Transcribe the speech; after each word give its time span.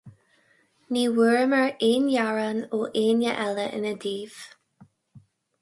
Ní 0.95 1.03
bhfuaireamar 1.17 1.75
aon 1.89 2.07
ghearán 2.15 2.63
ó 2.79 2.81
éinne 3.03 3.37
eile 3.45 3.69
ina 3.81 3.93
dtaobh. 4.03 4.41